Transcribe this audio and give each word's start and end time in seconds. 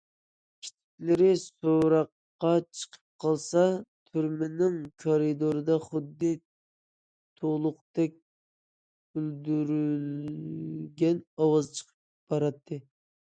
كېچىلىرى 0.61 1.25
سوراققا 1.41 2.53
چىقىپ 2.77 3.03
قالسام، 3.25 3.75
تۈرمىنىڭ 4.09 4.79
كارىدورىدا 5.05 5.77
خۇددى 5.85 6.33
تۇلۇقتەك 7.43 8.17
گۈلدۈرلىگەن 9.19 11.25
ئاۋاز 11.43 11.73
چىقىپ 11.79 11.97
باراتتى. 12.35 12.83